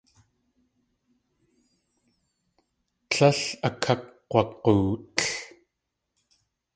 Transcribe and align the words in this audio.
Tlél 3.09 3.39
akakg̲wag̲ootl. 3.67 5.25